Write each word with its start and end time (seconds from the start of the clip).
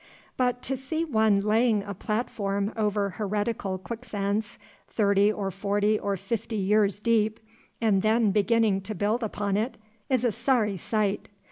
But 0.35 0.63
to 0.63 0.75
see 0.75 1.05
one 1.05 1.41
laying 1.41 1.83
a 1.83 1.93
platform 1.93 2.73
over 2.75 3.11
heretical 3.11 3.77
quicksands, 3.77 4.57
thirty 4.87 5.31
or 5.31 5.51
forty 5.51 5.99
or 5.99 6.17
fifty 6.17 6.55
years 6.55 6.99
deep, 6.99 7.39
and 7.79 8.01
then 8.01 8.31
beginning 8.31 8.81
to 8.81 8.95
build 8.95 9.21
upon 9.21 9.57
it, 9.57 9.77
is 10.09 10.23
a 10.25 10.31
sorry 10.31 10.77
sight. 10.77 11.29